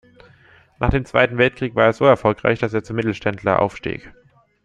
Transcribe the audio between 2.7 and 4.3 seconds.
er zum Mittelständler aufstieg.